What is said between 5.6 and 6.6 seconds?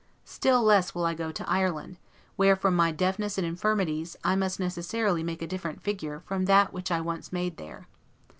figure from